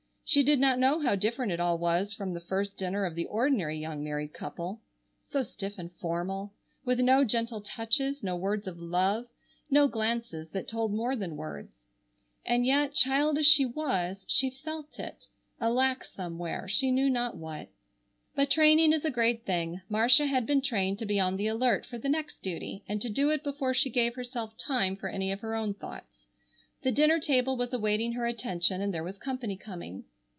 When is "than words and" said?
11.17-12.65